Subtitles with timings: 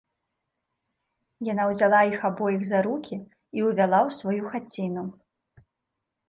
[1.49, 5.05] Яна ўзяла іх абоіх за рукі і ўвяла ў сваю хаціну